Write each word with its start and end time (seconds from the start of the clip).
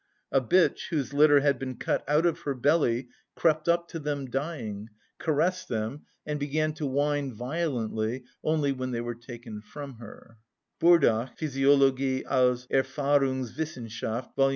A 0.31 0.41
bitch 0.41 0.87
whose 0.89 1.13
litter 1.13 1.41
had 1.41 1.59
been 1.59 1.75
cut 1.77 2.03
out 2.09 2.25
of 2.25 2.39
her 2.39 2.55
belly 2.55 3.09
crept 3.35 3.69
up 3.69 3.87
to 3.89 3.99
them 3.99 4.27
dying, 4.31 4.89
caressed 5.19 5.69
them, 5.69 6.07
and 6.25 6.39
began 6.39 6.73
to 6.73 6.87
whine 6.87 7.31
violently 7.31 8.23
only 8.43 8.71
when 8.71 8.89
they 8.89 9.01
were 9.01 9.13
taken 9.13 9.61
from 9.61 9.97
her 9.97 10.37
(Burdach, 10.79 11.37
Physiologie 11.37 12.25
als 12.25 12.65
Erfahrungswissenschaft, 12.71 14.35
vol. 14.35 14.49